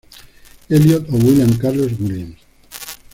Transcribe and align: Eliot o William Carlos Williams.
Eliot 0.67 1.07
o 1.11 1.13
William 1.15 1.55
Carlos 1.59 1.91
Williams. 1.99 2.39